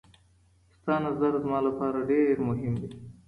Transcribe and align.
ستا 0.75 0.93
نظر 1.05 1.31
زما 1.43 1.59
لپاره 1.67 1.99
ډېر 2.09 2.35
مهم 2.47 2.73
دی. 2.81 2.89